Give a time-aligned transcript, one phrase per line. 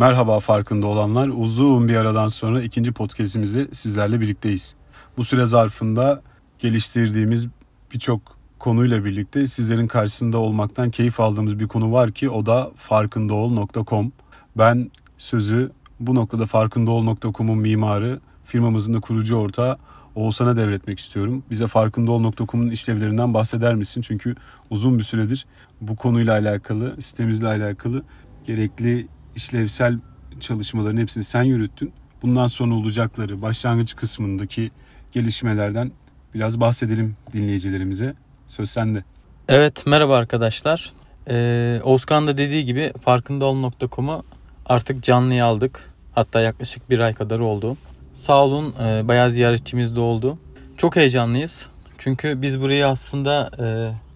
[0.00, 1.28] Merhaba farkında olanlar.
[1.28, 4.74] Uzun bir aradan sonra ikinci podcast'imizi sizlerle birlikteyiz.
[5.16, 6.22] Bu süre zarfında
[6.58, 7.48] geliştirdiğimiz
[7.92, 8.20] birçok
[8.58, 14.12] konuyla birlikte sizlerin karşısında olmaktan keyif aldığımız bir konu var ki o da farkındaol.com.
[14.58, 19.78] Ben sözü bu noktada farkındaol.com'un mimarı, firmamızın da kurucu ortağı
[20.14, 21.42] Oğuzhan'a devretmek istiyorum.
[21.50, 24.00] Bize farkındaol.com'un işlevlerinden bahseder misin?
[24.00, 24.36] Çünkü
[24.70, 25.46] uzun bir süredir
[25.80, 28.02] bu konuyla alakalı, sitemizle alakalı
[28.44, 29.08] gerekli
[29.40, 29.98] işlevsel
[30.40, 31.92] çalışmaların hepsini sen yürüttün.
[32.22, 34.70] Bundan sonra olacakları, başlangıç kısmındaki
[35.12, 35.92] gelişmelerden
[36.34, 38.14] biraz bahsedelim dinleyicilerimize.
[38.46, 39.04] Söz sende.
[39.48, 40.92] Evet merhaba arkadaşlar.
[41.30, 44.24] Ee, Oğuzkan da dediği gibi farkındaol.com'u
[44.66, 45.90] artık canlıya aldık.
[46.14, 47.76] Hatta yaklaşık bir ay kadar oldu.
[48.14, 50.38] Sağ olun e, bayağı ziyaretçimiz de oldu.
[50.76, 51.68] Çok heyecanlıyız.
[51.98, 53.66] Çünkü biz burayı aslında e,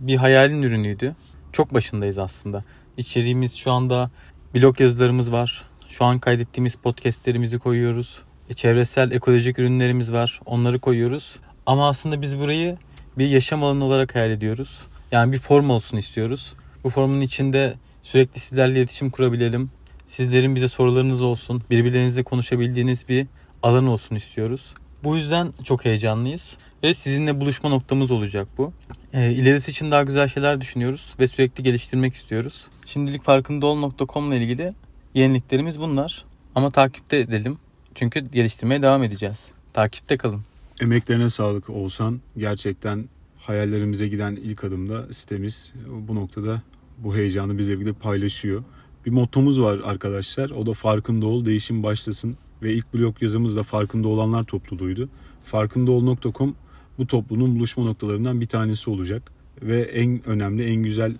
[0.06, 1.14] bir hayalin ürünüydü.
[1.52, 2.64] Çok başındayız aslında.
[2.96, 4.10] İçeriğimiz şu anda
[4.54, 5.64] blog yazılarımız var.
[5.88, 8.22] Şu an kaydettiğimiz podcastlerimizi koyuyoruz.
[8.50, 10.40] E, çevresel ekolojik ürünlerimiz var.
[10.46, 11.36] Onları koyuyoruz.
[11.66, 12.76] Ama aslında biz burayı
[13.18, 14.80] bir yaşam alanı olarak hayal ediyoruz.
[15.12, 16.54] Yani bir form olsun istiyoruz.
[16.84, 19.70] Bu formun içinde sürekli sizlerle iletişim kurabilelim.
[20.06, 21.62] Sizlerin bize sorularınız olsun.
[21.70, 23.26] Birbirlerinizle konuşabildiğiniz bir
[23.62, 24.74] alan olsun istiyoruz.
[25.04, 26.56] Bu yüzden çok heyecanlıyız.
[26.82, 28.72] Ve sizinle buluşma noktamız olacak bu.
[29.12, 32.66] E, ilerisi için daha güzel şeyler düşünüyoruz ve sürekli geliştirmek istiyoruz.
[32.86, 34.72] Şimdilik farkındaol.com ile ilgili
[35.14, 36.24] yeniliklerimiz bunlar.
[36.54, 37.58] Ama takipte edelim.
[37.94, 39.50] Çünkü geliştirmeye devam edeceğiz.
[39.72, 40.40] Takipte kalın.
[40.80, 42.20] Emeklerine sağlık Oğuzhan.
[42.36, 43.04] Gerçekten
[43.38, 45.72] hayallerimize giden ilk adımda sitemiz
[46.08, 46.62] bu noktada
[46.98, 48.64] bu heyecanı bizle birlikte paylaşıyor.
[49.06, 50.50] Bir mottomuz var arkadaşlar.
[50.50, 55.08] O da farkında ol, değişim başlasın ve ilk blog yazımız da farkında olanlar topluluğuydu.
[55.44, 56.54] Farkındaol.com
[56.98, 61.14] bu topluluğun buluşma noktalarından bir tanesi olacak ve en önemli, en güzel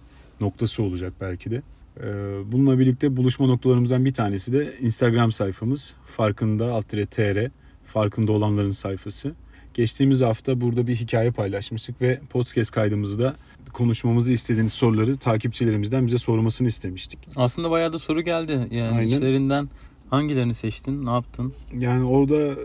[0.45, 1.63] noktası olacak belki de.
[2.01, 2.03] Ee,
[2.53, 7.49] bununla birlikte buluşma noktalarımızdan bir tanesi de Instagram sayfamız farkında alt tr
[7.85, 9.35] farkında olanların sayfası.
[9.75, 13.37] Geçtiğimiz hafta burada bir hikaye paylaşmıştık ve podcast kaydımızda
[13.73, 17.19] konuşmamızı istediğiniz soruları takipçilerimizden bize sormasını istemiştik.
[17.37, 18.69] Aslında bayağı da soru geldi.
[18.71, 19.07] Yani Aynen.
[19.07, 19.69] içlerinden
[20.11, 21.53] hangilerini seçtin, ne yaptın?
[21.79, 22.57] Yani orada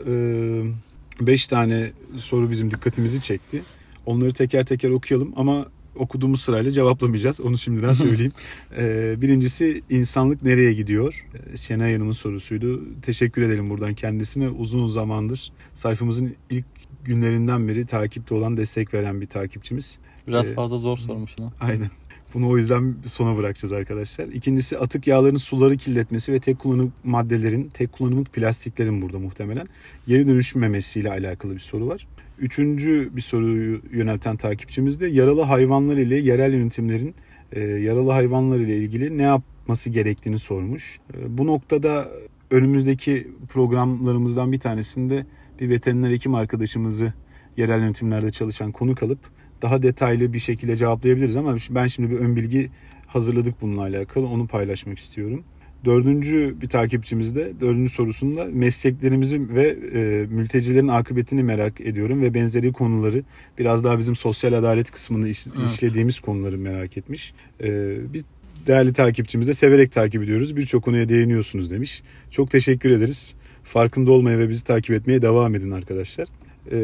[1.22, 3.64] 5 e, tane soru bizim dikkatimizi çekti.
[4.06, 5.66] Onları teker teker okuyalım ama
[5.96, 7.42] okuduğumuz sırayla cevaplamayacağız.
[7.42, 8.32] Onu şimdiden söyleyeyim.
[8.78, 11.26] ee, birincisi insanlık nereye gidiyor?
[11.34, 12.82] Ee, Şenay Hanım'ın sorusuydu.
[13.02, 14.50] Teşekkür edelim buradan kendisine.
[14.50, 16.66] Uzun zamandır sayfamızın ilk
[17.04, 20.00] günlerinden beri takipte olan, destek veren bir takipçimiz.
[20.28, 21.36] Biraz ee, fazla zor sormuş.
[21.60, 21.90] Aynen.
[22.34, 24.28] Bunu o yüzden sona bırakacağız arkadaşlar.
[24.28, 29.68] İkincisi atık yağların suları kirletmesi ve tek kullanım maddelerin, tek kullanımlık plastiklerin burada muhtemelen
[30.08, 32.08] geri dönüşmemesiyle alakalı bir soru var.
[32.40, 37.16] Üçüncü bir soruyu yönelten takipçimiz de yaralı hayvanlar ile yerel yönetimlerin
[37.52, 41.00] e, yaralı hayvanlar ile ilgili ne yapması gerektiğini sormuş.
[41.14, 42.10] E, bu noktada
[42.52, 45.26] önümüzdeki programlarımızdan bir tanesinde
[45.60, 47.14] bir veteriner hekim arkadaşımızı
[47.58, 49.20] yerel yönetimlerde çalışan konuk alıp
[49.62, 52.70] daha detaylı bir şekilde cevaplayabiliriz ama ben şimdi bir ön bilgi
[53.08, 55.44] hazırladık bununla alakalı onu paylaşmak istiyorum.
[55.86, 62.74] Dördüncü bir takipçimiz de dördüncü sorusunda mesleklerimizi ve e, mültecilerin akıbetini merak ediyorum ve benzeri
[62.74, 63.24] konuları
[63.60, 65.70] biraz daha bizim sosyal adalet kısmını iş, evet.
[65.70, 67.34] işlediğimiz konuları merak etmiş.
[67.64, 68.24] E, bir
[68.68, 70.56] değerli takipçimize severek takip ediyoruz.
[70.56, 72.04] Birçok konuya değiniyorsunuz demiş.
[72.32, 73.36] Çok teşekkür ederiz.
[73.64, 76.28] Farkında olmaya ve bizi takip etmeye devam edin arkadaşlar.
[76.72, 76.80] E,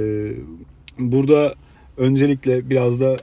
[1.00, 1.56] burada
[1.98, 3.18] öncelikle biraz da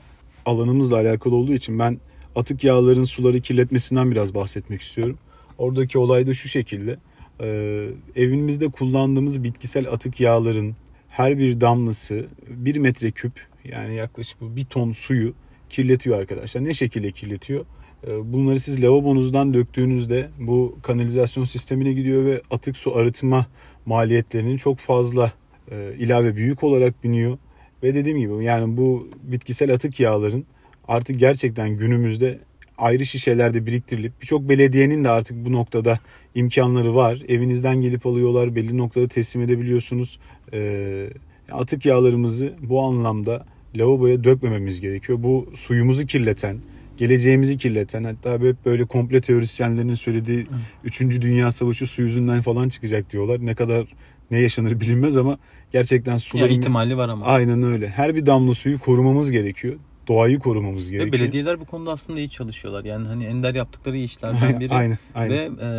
[0.45, 1.97] alanımızla alakalı olduğu için ben
[2.35, 5.17] atık yağların suları kirletmesinden biraz bahsetmek istiyorum.
[5.63, 6.97] Oradaki olay da şu şekilde.
[7.41, 10.75] Ee, evimizde kullandığımız bitkisel atık yağların
[11.09, 15.33] her bir damlası bir metre küp yani yaklaşık bir ton suyu
[15.69, 16.63] kirletiyor arkadaşlar.
[16.63, 17.65] Ne şekilde kirletiyor?
[18.07, 23.47] Ee, bunları siz lavabonuzdan döktüğünüzde bu kanalizasyon sistemine gidiyor ve atık su arıtma
[23.85, 25.31] maliyetlerinin çok fazla
[25.71, 27.37] e, ilave büyük olarak biniyor.
[27.83, 30.45] Ve dediğim gibi yani bu bitkisel atık yağların
[30.87, 32.39] artık gerçekten günümüzde
[32.77, 35.99] ayrı şişelerde biriktirilip birçok belediyenin de artık bu noktada
[36.35, 37.21] imkanları var.
[37.27, 40.19] Evinizden gelip alıyorlar, belli noktada teslim edebiliyorsunuz.
[40.53, 41.09] Ee,
[41.51, 45.23] atık yağlarımızı bu anlamda lavaboya dökmememiz gerekiyor.
[45.23, 46.57] Bu suyumuzu kirleten,
[46.97, 50.47] geleceğimizi kirleten hatta hep böyle komple teorisyenlerin söylediği
[50.83, 51.01] 3.
[51.01, 53.45] Dünya Savaşı su yüzünden falan çıkacak diyorlar.
[53.45, 53.85] Ne kadar
[54.31, 55.37] ne yaşanır bilinmez ama
[55.71, 56.47] gerçekten suların...
[56.47, 57.25] Ya ihtimali var ama.
[57.25, 57.89] Aynen öyle.
[57.89, 59.75] Her bir damla suyu korumamız gerekiyor
[60.07, 61.07] doğayı korumamız gerekiyor.
[61.07, 62.85] Ve belediyeler bu konuda aslında iyi çalışıyorlar.
[62.85, 64.73] Yani hani ender yaptıkları işlerden biri.
[64.73, 65.37] aynen, aynen.
[65.37, 65.69] Ve e,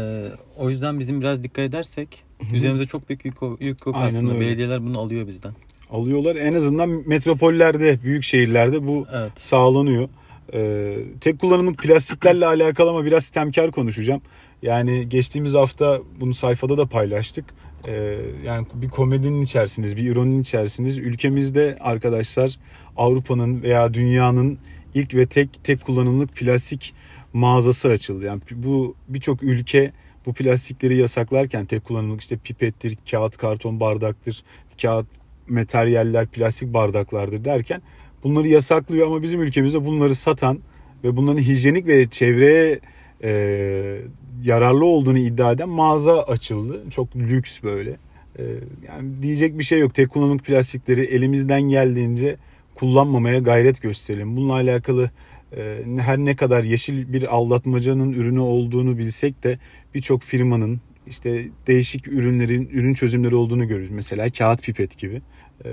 [0.56, 4.32] o yüzden bizim biraz dikkat edersek üzerimize çok büyük yük, yük yok aynen aslında.
[4.32, 4.40] Öyle.
[4.40, 5.52] Belediyeler bunu alıyor bizden.
[5.90, 6.36] Alıyorlar.
[6.36, 9.32] En azından metropollerde, büyük şehirlerde bu evet.
[9.34, 10.08] sağlanıyor.
[10.54, 14.22] Ee, tek kullanımlık plastiklerle alakalı ama biraz temkar konuşacağım.
[14.62, 17.44] Yani geçtiğimiz hafta bunu sayfada da paylaştık.
[17.88, 20.98] Ee, yani bir komedinin içerisindeyiz, bir ironinin içerisindeyiz.
[20.98, 22.58] Ülkemizde arkadaşlar
[22.96, 24.58] Avrupa'nın veya dünyanın
[24.94, 26.94] ilk ve tek tek kullanımlık plastik
[27.32, 28.24] mağazası açıldı.
[28.24, 29.92] Yani bu birçok ülke
[30.26, 34.42] bu plastikleri yasaklarken tek kullanımlık işte pipettir, kağıt karton bardaktır,
[34.82, 35.06] kağıt
[35.48, 37.82] materyaller, plastik bardaklardır derken
[38.24, 40.58] bunları yasaklıyor ama bizim ülkemizde bunları satan
[41.04, 42.80] ve bunların hijyenik ve çevreye
[43.24, 44.00] e,
[44.42, 46.82] yararlı olduğunu iddia eden mağaza açıldı.
[46.90, 47.90] Çok lüks böyle.
[48.38, 48.42] E,
[48.88, 49.94] yani diyecek bir şey yok.
[49.94, 52.36] Tek kullanımlık plastikleri elimizden geldiğince
[52.74, 54.36] kullanmamaya gayret gösterelim.
[54.36, 55.10] Bununla alakalı
[55.56, 59.58] e, her ne kadar yeşil bir aldatmacanın ürünü olduğunu bilsek de
[59.94, 63.90] birçok firmanın işte değişik ürünlerin ürün çözümleri olduğunu görürüz.
[63.90, 65.22] Mesela kağıt pipet gibi.
[65.64, 65.70] E,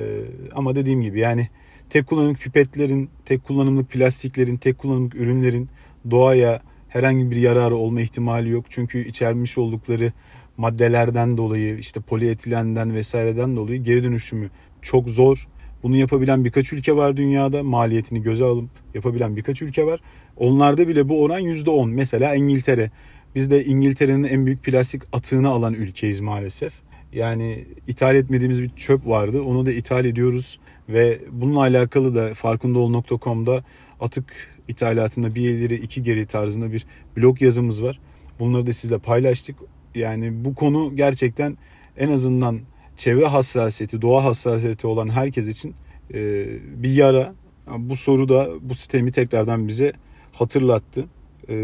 [0.54, 1.50] ama dediğim gibi yani
[1.90, 5.70] tek kullanımlık pipetlerin, tek kullanımlık plastiklerin, tek kullanımlık ürünlerin
[6.12, 8.66] doğaya herhangi bir yararı olma ihtimali yok.
[8.70, 10.12] Çünkü içermiş oldukları
[10.58, 14.50] maddelerden dolayı işte polietilenden vesaireden dolayı geri dönüşümü
[14.82, 15.48] çok zor.
[15.84, 17.64] Bunu yapabilen birkaç ülke var dünyada.
[17.64, 20.00] Maliyetini göze alıp yapabilen birkaç ülke var.
[20.38, 21.90] Onlarda bile bu oran %10.
[21.90, 22.92] Mesela İngiltere.
[23.36, 26.74] Biz de İngiltere'nin en büyük plastik atığını alan ülkeyiz maalesef.
[27.14, 29.42] Yani ithal etmediğimiz bir çöp vardı.
[29.42, 30.60] Onu da ithal ediyoruz.
[30.90, 33.64] Ve bununla alakalı da farkındaol.com'da
[34.00, 36.86] atık ithalatında bir ileri iki geri tarzında bir
[37.18, 38.00] blog yazımız var.
[38.40, 39.56] Bunları da sizle paylaştık.
[39.96, 41.58] Yani bu konu gerçekten
[41.98, 42.60] en azından
[42.98, 45.74] çevre hassasiyeti, doğa hassasiyeti olan herkes için
[46.14, 46.46] e,
[46.84, 47.34] bir yara.
[47.78, 49.94] Bu soru da bu sistemi tekrardan bize
[50.34, 51.06] hatırlattı.
[51.50, 51.56] E,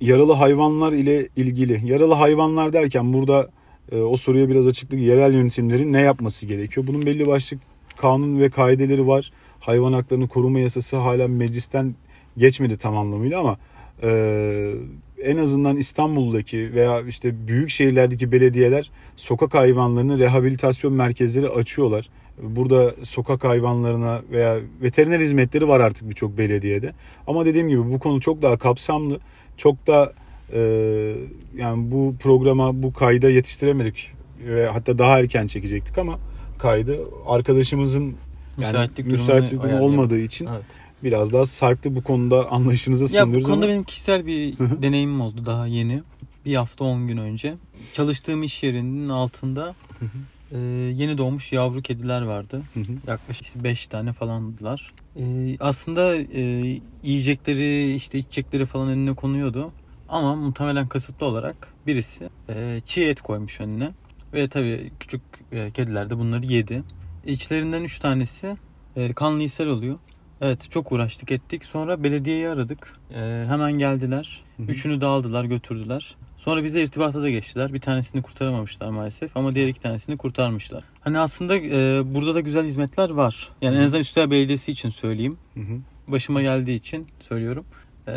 [0.00, 1.80] yaralı hayvanlar ile ilgili.
[1.84, 3.50] Yaralı hayvanlar derken burada
[3.92, 5.00] e, o soruya biraz açıklık.
[5.00, 6.86] Yerel yönetimlerin ne yapması gerekiyor?
[6.86, 7.56] Bunun belli başlı
[7.96, 9.32] kanun ve kaideleri var.
[9.60, 11.94] Hayvan haklarını koruma yasası hala meclisten
[12.36, 13.56] geçmedi tam anlamıyla ama
[14.02, 14.74] e,
[15.22, 22.08] en azından İstanbul'daki veya işte büyük şehirlerdeki belediyeler sokak hayvanlarını rehabilitasyon merkezleri açıyorlar.
[22.42, 26.92] Burada sokak hayvanlarına veya veteriner hizmetleri var artık birçok belediyede.
[27.26, 29.20] Ama dediğim gibi bu konu çok daha kapsamlı.
[29.56, 30.12] Çok da
[30.52, 30.60] e,
[31.56, 34.12] yani bu programa bu kayda yetiştiremedik
[34.46, 36.18] ve hatta daha erken çekecektik ama
[36.58, 38.14] kaydı arkadaşımızın yani
[38.58, 43.34] müsaitlik, müsaitlik durumu olmadığı için evet biraz daha sarktı bu konuda anlayışınıza sığınıyoruz.
[43.34, 43.72] Ya bu konuda ama...
[43.72, 46.02] benim kişisel bir deneyimim oldu daha yeni.
[46.44, 47.54] Bir hafta 10 gün önce.
[47.92, 49.74] Çalıştığım iş yerinin altında
[50.52, 50.58] e,
[50.94, 52.62] yeni doğmuş yavru kediler vardı.
[53.06, 54.92] Yaklaşık 5 tane falandılar.
[55.16, 56.42] E, aslında e,
[57.02, 59.72] yiyecekleri işte içecekleri falan önüne konuyordu.
[60.08, 63.90] Ama muhtemelen kasıtlı olarak birisi e, çiğ et koymuş önüne.
[64.32, 65.22] Ve tabii küçük
[65.52, 66.82] e, kediler de bunları yedi.
[67.26, 68.56] İçlerinden 3 tanesi
[68.96, 69.98] e, kanlı ishal oluyor.
[70.44, 71.64] Evet çok uğraştık ettik.
[71.64, 72.92] Sonra belediyeyi aradık.
[73.10, 74.42] Ee, hemen geldiler.
[74.56, 74.66] Hı-hı.
[74.66, 76.16] Üçünü de aldılar götürdüler.
[76.36, 77.74] Sonra bize irtibata da geçtiler.
[77.74, 80.84] Bir tanesini kurtaramamışlar maalesef ama diğer iki tanesini kurtarmışlar.
[81.00, 83.48] Hani aslında e, burada da güzel hizmetler var.
[83.62, 83.82] Yani Hı-hı.
[83.82, 85.38] en azından Üsküdar Belediyesi için söyleyeyim.
[85.54, 85.80] Hı-hı.
[86.08, 87.64] Başıma geldiği için söylüyorum.
[88.08, 88.12] Ee,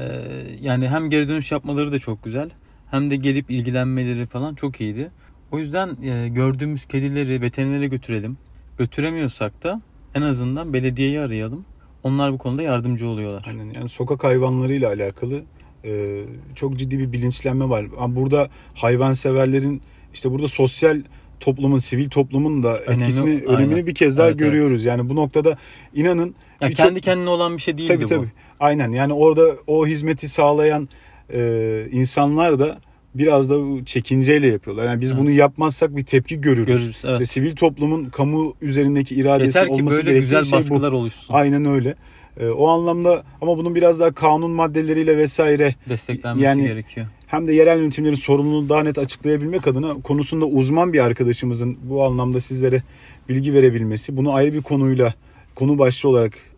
[0.62, 2.50] yani hem geri dönüş yapmaları da çok güzel.
[2.92, 5.12] Hem de gelip ilgilenmeleri falan çok iyiydi.
[5.52, 8.38] O yüzden e, gördüğümüz kedileri veterinere götürelim.
[8.78, 9.82] Götüremiyorsak da
[10.16, 11.66] en azından belediyeyi arayalım.
[12.04, 13.45] Onlar bu konuda yardımcı oluyorlar.
[13.47, 15.44] Aynen yani sokak hayvanlarıyla alakalı
[15.85, 16.23] e,
[16.56, 17.85] çok ciddi bir bilinçlenme var.
[18.16, 19.81] Burada hayvanseverlerin
[20.13, 21.01] işte burada sosyal
[21.39, 23.87] toplumun, sivil toplumun da etkisini, Önemi, önemini aynen.
[23.87, 24.85] bir kez daha evet, görüyoruz.
[24.85, 24.97] Evet.
[24.97, 25.57] Yani bu noktada
[25.94, 28.07] inanın ya kendi çok, kendine olan bir şey değil tabii, bu.
[28.07, 28.31] Tabii.
[28.59, 28.92] Aynen.
[28.92, 30.89] Yani orada o hizmeti sağlayan
[31.33, 32.77] e, insanlar da
[33.18, 34.86] biraz da çekinceyle yapıyorlar.
[34.86, 35.21] Yani biz evet.
[35.21, 36.66] bunu yapmazsak bir tepki görürüz.
[36.66, 37.14] Görürüz evet.
[37.14, 40.95] İşte sivil toplumun kamu üzerindeki iradesi Yeter ki olması böyle güzel şey baskılar bu.
[40.95, 41.33] oluşsun.
[41.33, 41.95] Aynen öyle.
[42.40, 47.07] Ee, o anlamda ama bunun biraz daha kanun maddeleriyle vesaire desteklenmesi yani, gerekiyor.
[47.28, 52.40] Hem de yerel yönetimlerin sorumluluğunu daha net açıklayabilmek adına konusunda uzman bir arkadaşımızın bu anlamda
[52.40, 52.83] sizlere
[53.30, 55.14] bilgi verebilmesi, bunu ayrı bir konuyla
[55.56, 56.56] konu başlığı olarak e,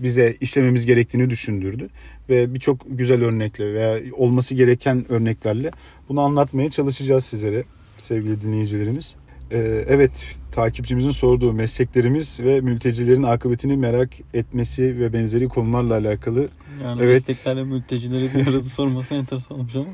[0.00, 1.88] bize işlememiz gerektiğini düşündürdü
[2.28, 5.70] ve birçok güzel örnekle veya olması gereken örneklerle
[6.08, 7.64] bunu anlatmaya çalışacağız sizlere
[7.98, 9.14] sevgili dinleyicilerimiz.
[9.52, 10.10] Ee, evet
[10.52, 16.48] takipçimizin sorduğu mesleklerimiz ve mültecilerin akıbetini merak etmesi ve benzeri konularla alakalı.
[16.82, 17.28] Yani evet.
[17.28, 19.86] mesleklerle mültecileri bir arada sorması enteresan olmuş ama.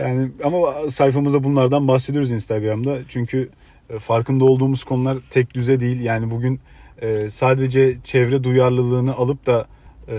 [0.00, 2.98] Yani ama sayfamızda bunlardan bahsediyoruz Instagram'da.
[3.08, 3.48] Çünkü
[3.90, 6.00] e, farkında olduğumuz konular tek düze değil.
[6.00, 6.60] Yani bugün
[7.02, 9.66] e, sadece çevre duyarlılığını alıp da
[10.08, 10.16] e,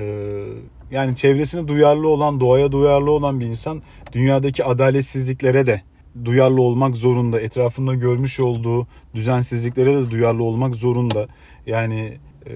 [0.92, 3.82] yani çevresine duyarlı olan, doğaya duyarlı olan bir insan
[4.12, 5.82] dünyadaki adaletsizliklere de
[6.26, 7.42] duyarlı olmak zorunda.
[7.42, 11.28] Etrafında görmüş olduğu düzensizliklere de duyarlı olmak zorunda.
[11.68, 12.52] Yani e,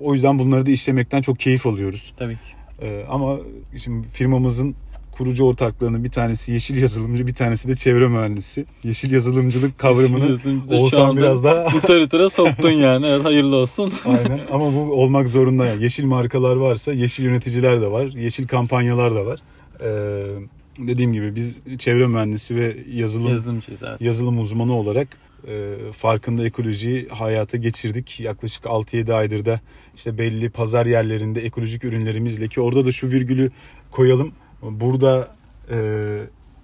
[0.00, 2.14] o yüzden bunları da işlemekten çok keyif alıyoruz.
[2.16, 2.86] Tabii ki.
[2.86, 3.38] E, ama
[3.76, 4.74] şimdi firmamızın
[5.18, 8.64] kurucu ortaklarının bir tanesi yeşil yazılımcı, bir tanesi de çevre mühendisi.
[8.84, 13.06] Yeşil yazılımcılık kavramını Yazılımcı şu Oğuzhan anda biraz daha literatüre soktun yani.
[13.06, 13.92] Evet, hayırlı olsun.
[14.04, 15.66] Aynen ama bu olmak zorunda.
[15.66, 15.82] Yani.
[15.82, 18.04] Yeşil markalar varsa yeşil yöneticiler de var.
[18.06, 19.40] Yeşil kampanyalar da var.
[19.80, 20.24] Ee,
[20.78, 24.00] dediğim gibi biz çevre mühendisi ve yazılım Yazılımcıyız evet.
[24.00, 25.08] yazılım uzmanı olarak
[25.48, 28.20] e, farkında ekolojiyi hayata geçirdik.
[28.20, 29.60] Yaklaşık 6-7 aydır da
[29.96, 33.50] işte belli pazar yerlerinde ekolojik ürünlerimizle ki orada da şu virgülü
[33.90, 34.32] koyalım.
[34.62, 35.28] Burada
[35.70, 35.78] e,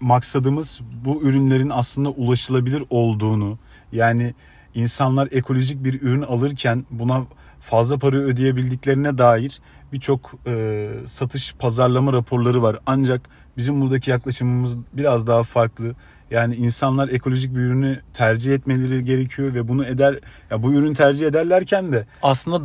[0.01, 3.59] maksadımız bu ürünlerin aslında ulaşılabilir olduğunu
[3.93, 4.35] yani
[4.75, 7.27] insanlar ekolojik bir ürün alırken buna
[7.61, 9.61] fazla para ödeyebildiklerine dair
[9.93, 12.79] birçok e, satış pazarlama raporları var.
[12.87, 15.95] Ancak bizim buradaki yaklaşımımız biraz daha farklı.
[16.35, 20.15] Yani insanlar ekolojik bir ürünü tercih etmeleri gerekiyor ve bunu eder
[20.51, 22.61] ya bu ürünü tercih ederlerken de Aslında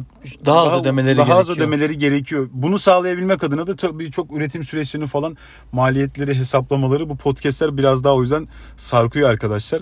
[0.45, 1.39] daha az ödemeleri daha gerekiyor.
[1.51, 2.49] az ödemeleri gerekiyor.
[2.53, 5.37] Bunu sağlayabilmek adına da tabii çok üretim süreçlerini falan
[5.71, 8.47] maliyetleri hesaplamaları bu podcastler biraz daha o yüzden
[8.77, 9.81] sarkıyor arkadaşlar.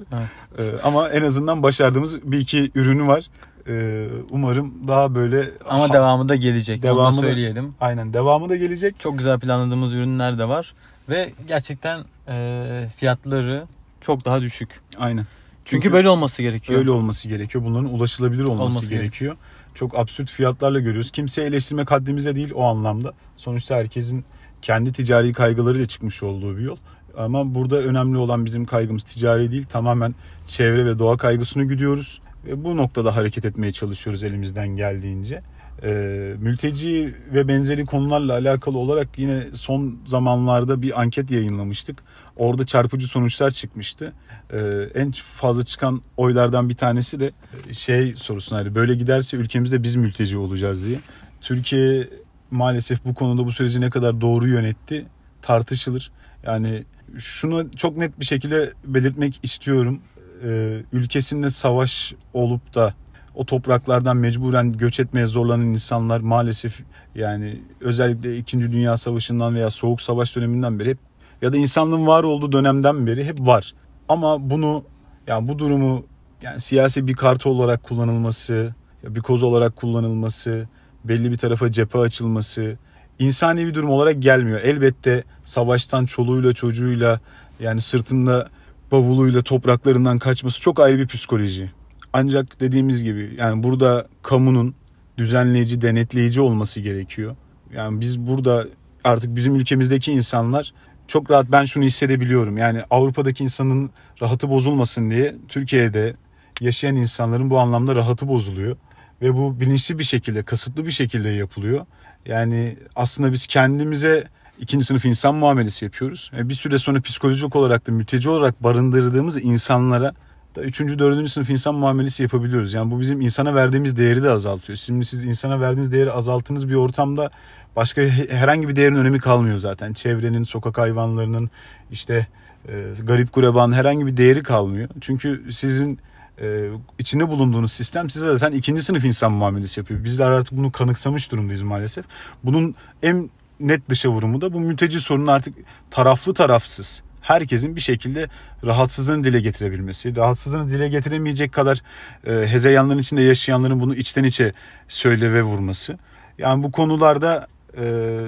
[0.60, 0.74] Evet.
[0.74, 3.26] Ee, ama en azından başardığımız bir iki ürünü var.
[3.70, 6.84] Ee, umarım daha böyle Ama ha- devamı da gelecek.
[6.84, 7.76] Devamı Onu da söyleyelim.
[7.82, 9.00] aynen devamı da gelecek.
[9.00, 10.74] Çok güzel planladığımız ürünler de var.
[11.10, 13.64] Ve gerçekten e, fiyatları
[14.02, 14.82] çok daha düşük.
[14.98, 15.26] Aynen.
[15.66, 16.80] Çünkü, Çünkü böyle olması gerekiyor.
[16.80, 17.64] Öyle olması gerekiyor.
[17.64, 19.36] Bunların ulaşılabilir olması, Olması gerekiyor.
[19.74, 21.12] Çok absürt fiyatlarla görüyoruz.
[21.12, 23.14] Kimseye eleştirmek haddimize değil o anlamda.
[23.38, 24.26] Sonuçta herkesin
[24.62, 26.78] kendi ticari kaygılarıyla çıkmış olduğu bir yol.
[27.18, 29.66] Ama burada önemli olan bizim kaygımız ticari değil.
[29.66, 30.16] Tamamen
[30.48, 32.22] çevre ve doğa kaygısını güdüyoruz.
[32.46, 35.42] Ve bu noktada hareket etmeye çalışıyoruz elimizden geldiğince.
[35.84, 42.04] Ee, mülteci ve benzeri konularla alakalı olarak yine son zamanlarda bir anket yayınlamıştık.
[42.38, 44.14] Orada çarpıcı sonuçlar çıkmıştı.
[44.54, 44.60] Ee,
[44.96, 47.32] en fazla çıkan oylardan bir tanesi de
[47.72, 50.98] şey sorusuna hani böyle giderse ülkemizde biz mülteci olacağız diye.
[51.42, 52.10] Türkiye
[52.52, 55.06] maalesef bu konuda bu süreci ne kadar doğru yönetti
[55.42, 56.12] tartışılır.
[56.44, 56.84] Yani
[57.18, 60.00] şunu çok net bir şekilde belirtmek istiyorum.
[60.44, 62.94] Ee, ülkesinde savaş olup da
[63.36, 66.80] o topraklardan mecburen göç etmeye zorlanan insanlar maalesef
[67.16, 68.60] yani özellikle 2.
[68.60, 70.98] Dünya Savaşı'ndan veya Soğuk Savaş döneminden beri hep
[71.42, 73.74] ya da insanlığın var olduğu dönemden beri hep var.
[74.10, 74.84] Ama bunu
[75.28, 76.06] yani bu durumu
[76.42, 80.68] yani siyasi bir kartı olarak kullanılması, bir koz olarak kullanılması,
[81.04, 82.78] belli bir tarafa cephe açılması
[83.20, 84.62] insani bir durum olarak gelmiyor.
[84.62, 87.20] Elbette savaştan çoluğuyla çocuğuyla
[87.60, 88.50] yani sırtında
[88.92, 91.72] bavuluyla topraklarından kaçması çok ayrı bir psikoloji.
[92.14, 94.76] Ancak dediğimiz gibi yani burada kamunun
[95.18, 97.36] düzenleyici, denetleyici olması gerekiyor.
[97.74, 98.68] Yani biz burada
[99.04, 100.74] artık bizim ülkemizdeki insanlar
[101.08, 102.58] çok rahat ben şunu hissedebiliyorum.
[102.58, 106.16] Yani Avrupa'daki insanın rahatı bozulmasın diye Türkiye'de
[106.62, 108.78] yaşayan insanların bu anlamda rahatı bozuluyor.
[109.22, 111.86] Ve bu bilinçli bir şekilde, kasıtlı bir şekilde yapılıyor.
[112.26, 114.24] Yani aslında biz kendimize
[114.60, 116.32] ikinci sınıf insan muamelesi yapıyoruz.
[116.38, 120.14] E bir süre sonra psikolojik olarak da mülteci olarak barındırdığımız insanlara
[120.56, 122.74] da üçüncü, dördüncü sınıf insan muamelesi yapabiliyoruz.
[122.74, 124.78] Yani bu bizim insana verdiğimiz değeri de azaltıyor.
[124.78, 127.32] Şimdi siz insana verdiğiniz değeri azalttığınız bir ortamda
[127.78, 129.94] başka herhangi bir değerin önemi kalmıyor zaten.
[129.94, 131.50] Çevrenin, sokak hayvanlarının,
[131.92, 132.28] işte
[132.68, 134.90] e, garip gurebanın herhangi bir değeri kalmıyor.
[135.02, 136.00] Çünkü sizin
[136.42, 136.70] e,
[137.00, 140.04] içinde bulunduğunuz sistem size zaten ikinci sınıf insan muamelesi yapıyor.
[140.04, 142.06] Bizler artık bunu kanıksamış durumdayız maalesef.
[142.44, 143.30] Bunun en
[143.60, 145.54] net dışa vurumu da bu mülteci sorunun artık
[145.92, 148.28] taraflı tarafsız herkesin bir şekilde
[148.64, 151.82] rahatsızlığını dile getirebilmesi, rahatsızlığını dile getiremeyecek kadar
[152.28, 154.54] e, hezeyanların içinde yaşayanların bunu içten içe
[154.88, 155.98] söyle ve vurması.
[156.38, 157.48] Yani bu konularda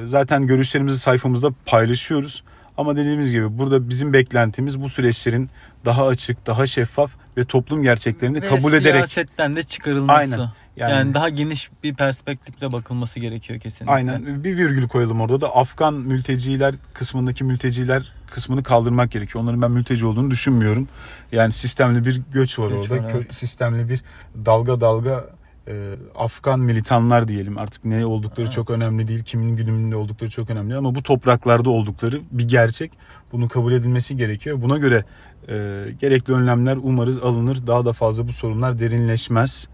[0.05, 2.43] zaten görüşlerimizi sayfamızda paylaşıyoruz.
[2.77, 5.49] Ama dediğimiz gibi burada bizim beklentimiz bu süreçlerin
[5.85, 10.13] daha açık, daha şeffaf ve toplum gerçeklerini Ve kabul ederek siyasetten de çıkarılması.
[10.13, 10.49] Aynen.
[10.77, 13.93] Yani, Yani- daha geniş bir perspektifle bakılması gerekiyor kesinlikle.
[13.93, 19.43] Aynen bir virgül koyalım orada da Afgan mülteciler kısmındaki mülteciler kısmını kaldırmak gerekiyor.
[19.43, 20.87] Onların ben mülteci olduğunu düşünmüyorum.
[21.31, 23.03] Yani sistemli bir göç var Göç orada.
[23.03, 23.33] var, evet.
[23.33, 24.01] Sistemli bir
[24.45, 25.25] dalga dalga
[25.69, 27.57] e, Afgan militanlar diyelim.
[27.57, 28.53] Artık ne oldukları Evet.
[28.53, 29.23] çok önemli değil.
[29.23, 32.91] Kimin güdümünde oldukları çok önemli ama bu topraklarda oldukları bir gerçek.
[33.31, 34.61] Bunu kabul edilmesi gerekiyor.
[34.61, 35.03] Buna göre
[35.49, 37.67] e, gerekli önlemler umarız alınır.
[37.67, 39.67] Daha da fazla bu sorunlar derinleşmez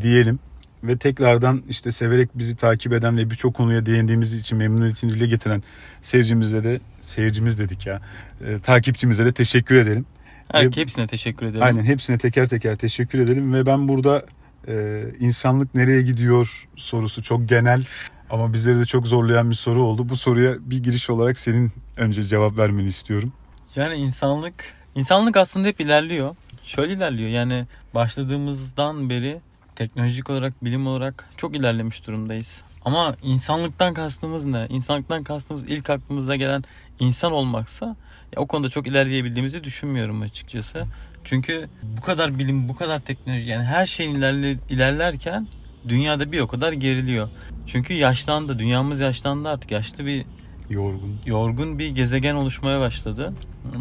[0.00, 0.38] diyelim
[0.84, 5.62] ve tekrardan işte severek bizi takip eden ve birçok konuya değindiğimiz için memnuniyetini dile getiren
[6.02, 8.00] seyircimize de seyircimiz dedik ya
[8.46, 10.06] e, takipçimize de teşekkür edelim.
[10.52, 11.62] Her, hepsine teşekkür ederim.
[11.62, 14.24] Aynen hepsine teker teker teşekkür edelim ve ben burada
[14.68, 17.84] e, insanlık nereye gidiyor sorusu çok genel
[18.30, 20.08] ama bizleri de çok zorlayan bir soru oldu.
[20.08, 23.32] Bu soruya bir giriş olarak senin önce cevap vermeni istiyorum.
[23.76, 24.54] Yani insanlık
[24.94, 26.36] insanlık aslında hep ilerliyor.
[26.62, 27.30] Şöyle ilerliyor.
[27.30, 29.40] Yani başladığımızdan beri
[29.76, 32.62] teknolojik olarak, bilim olarak çok ilerlemiş durumdayız.
[32.84, 34.66] Ama insanlıktan kastımız ne?
[34.68, 36.64] İnsanlıktan kastımız ilk aklımıza gelen
[37.00, 37.96] insan olmaksa
[38.36, 40.84] ya o konuda çok ilerleyebildiğimizi düşünmüyorum açıkçası.
[41.24, 45.46] Çünkü bu kadar bilim, bu kadar teknoloji yani her şeyin ilerle, ilerlerken
[45.88, 47.28] dünyada bir o kadar geriliyor.
[47.66, 49.70] Çünkü yaşlandı, dünyamız yaşlandı artık.
[49.70, 50.24] Yaşlı bir
[50.70, 51.20] Yorgun.
[51.26, 53.32] yorgun bir gezegen oluşmaya başladı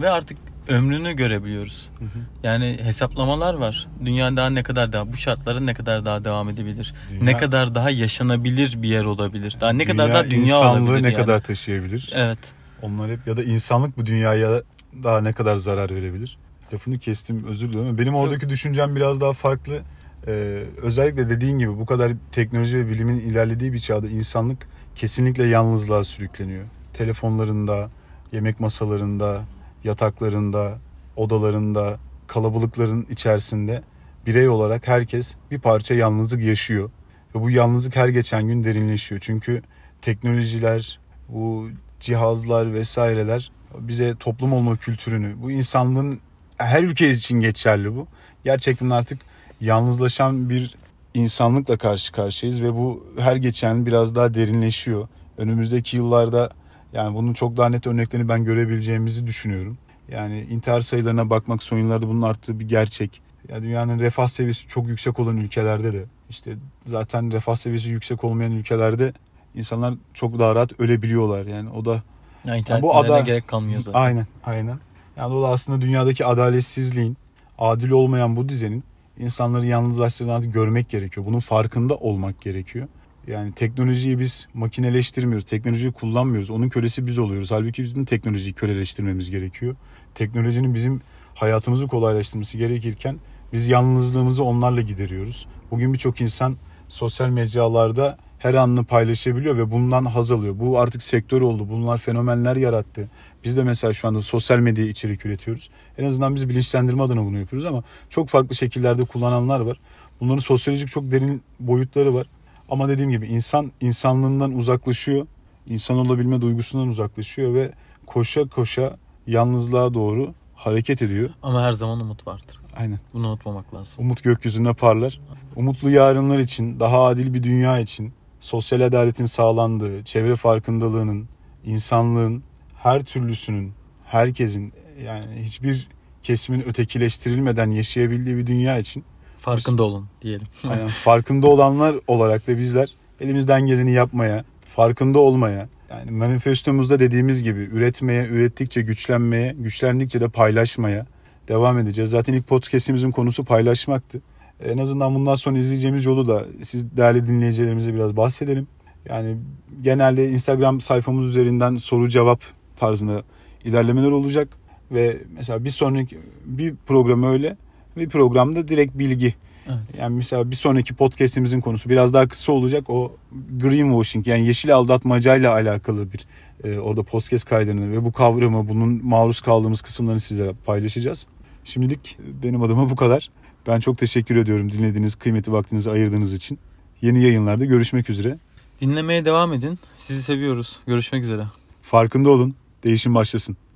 [0.02, 1.90] ve artık ömrünü görebiliyoruz.
[2.00, 2.10] Hı hı.
[2.44, 3.88] Yani hesaplamalar var.
[4.06, 6.94] Dünya daha ne kadar daha bu şartların ne kadar daha devam edebilir?
[7.12, 9.56] Dünya- Ne kadar daha yaşanabilir bir yer olabilir?
[9.62, 11.22] Daha ne kadar Dünya daha dünya insanlığı olabilir ne yani.
[11.22, 12.10] kadar taşıyabilir?
[12.14, 12.40] Evet.
[12.82, 14.64] Onlar hep ya da insanlık bu dünyaya
[15.04, 16.38] daha ne kadar zarar verebilir?
[16.74, 19.82] Lafını kestim özür dilerim ama benim oradaki düşüncem biraz daha farklı.
[20.28, 26.04] Ee, özellikle dediğin gibi bu kadar teknoloji ve bilimin ilerlediği bir çağda insanlık kesinlikle yalnızlığa
[26.04, 26.66] sürükleniyor.
[26.94, 27.90] Telefonlarında,
[28.32, 29.42] yemek masalarında,
[29.84, 30.78] yataklarında,
[31.16, 33.84] odalarında, kalabalıkların içerisinde
[34.26, 36.90] birey olarak herkes bir parça yalnızlık yaşıyor.
[37.36, 39.22] Ve bu yalnızlık her geçen gün derinleşiyor.
[39.22, 39.62] Çünkü
[40.02, 41.70] teknolojiler, bu
[42.02, 46.20] cihazlar vesaireler bize toplum olma kültürünü, bu insanlığın
[46.58, 48.08] her ülke için geçerli bu.
[48.44, 49.20] Gerçekten artık
[49.62, 50.76] yalnızlaşan bir
[51.14, 55.08] insanlıkla karşı karşıyayız ve bu her geçen biraz daha derinleşiyor.
[55.38, 56.50] Önümüzdeki yıllarda
[56.94, 59.78] yani bunun çok daha net örneklerini ben görebileceğimizi düşünüyorum.
[60.12, 63.22] Yani intihar sayılarına bakmak son yıllarda bunun arttığı bir gerçek.
[63.50, 66.56] Yani dünyanın refah seviyesi çok yüksek olan ülkelerde de işte
[66.86, 69.14] zaten refah seviyesi yüksek olmayan ülkelerde
[69.56, 71.46] insanlar çok daha rahat ölebiliyorlar.
[71.46, 72.04] Yani o da
[72.46, 74.00] Ya internet bu bu ada- gerek kalmıyor zaten.
[74.00, 74.80] Aynen, aynen.
[75.18, 77.18] Yani o da aslında dünyadaki adaletsizliğin,
[77.58, 78.84] adil olmayan bu düzenin
[79.20, 81.26] insanları yalnızlaştırdığını görmek gerekiyor.
[81.26, 82.88] Bunun farkında olmak gerekiyor.
[83.28, 86.50] Yani teknolojiyi biz makineleştirmiyoruz, teknolojiyi kullanmıyoruz.
[86.50, 87.52] Onun kölesi biz oluyoruz.
[87.52, 89.76] Halbuki bizim teknolojiyi köleleştirmemiz gerekiyor.
[90.16, 91.02] Teknolojinin bizim
[91.36, 93.18] hayatımızı kolaylaştırması gerekirken
[93.54, 95.48] biz yalnızlığımızı onlarla gideriyoruz.
[95.72, 100.60] Bugün birçok insan sosyal mecralarda her anını paylaşabiliyor ve bundan haz alıyor.
[100.60, 101.68] Bu artık sektör oldu.
[101.70, 103.10] Bunlar fenomenler yarattı.
[103.44, 105.70] Biz de mesela şu anda sosyal medya içerik üretiyoruz.
[105.98, 109.80] En azından biz bilinçlendirme adına bunu yapıyoruz ama çok farklı şekillerde kullananlar var.
[110.22, 112.28] Bunların sosyolojik çok derin boyutları var.
[112.70, 115.28] Ama dediğim gibi insan insanlığından uzaklaşıyor.
[115.68, 117.72] İnsan olabilme duygusundan uzaklaşıyor ve
[118.06, 121.30] koşa koşa yalnızlığa doğru hareket ediyor.
[121.44, 122.60] Ama her zaman umut vardır.
[122.78, 123.00] Aynen.
[123.14, 123.94] Bunu unutmamak lazım.
[123.98, 125.20] Umut gökyüzünde parlar.
[125.56, 131.28] Umutlu yarınlar için, daha adil bir dünya için, sosyal adaletin sağlandığı, çevre farkındalığının,
[131.66, 132.44] insanlığın
[132.76, 133.74] her türlüsünün,
[134.06, 134.74] herkesin
[135.06, 135.88] yani hiçbir
[136.24, 139.04] kesimin ötekileştirilmeden yaşayabildiği bir dünya için
[139.40, 140.48] Farkında olun diyelim.
[140.64, 142.90] yani farkında olanlar olarak da bizler
[143.22, 151.06] elimizden geleni yapmaya, farkında olmaya, yani manifestomuzda dediğimiz gibi üretmeye, ürettikçe güçlenmeye, güçlendikçe de paylaşmaya
[151.48, 152.10] devam edeceğiz.
[152.10, 154.22] Zaten ilk podcastimizin konusu paylaşmaktı.
[154.66, 158.68] En azından bundan sonra izleyeceğimiz yolu da siz değerli dinleyicilerimize biraz bahsedelim.
[159.10, 159.38] Yani
[159.82, 162.42] genelde Instagram sayfamız üzerinden soru cevap
[162.76, 163.24] tarzında
[163.64, 164.48] ilerlemeler olacak
[164.92, 167.58] ve mesela bir sonraki bir program öyle
[167.98, 169.36] bir programda direkt bilgi.
[169.68, 170.00] Evet.
[170.00, 172.90] Yani mesela bir sonraki podcast'imizin konusu biraz daha kısa olacak.
[172.90, 173.16] O
[173.62, 176.26] greenwashing yani yeşil aldatmacayla alakalı bir
[176.64, 181.28] e, orada podcast kaydını ve bu kavramı bunun maruz kaldığımız kısımlarını sizlere paylaşacağız.
[181.64, 183.30] Şimdilik benim adıma bu kadar.
[183.68, 186.60] Ben çok teşekkür ediyorum dinlediğiniz kıymeti vaktinizi ayırdığınız için.
[187.02, 188.40] Yeni yayınlarda görüşmek üzere.
[188.82, 189.80] Dinlemeye devam edin.
[190.00, 190.80] Sizi seviyoruz.
[190.88, 191.46] Görüşmek üzere.
[191.82, 192.56] Farkında olun.
[192.84, 193.58] Değişim başlasın.